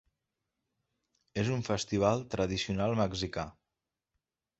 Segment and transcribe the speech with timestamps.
[1.41, 3.45] en un festival tradicional mexicà.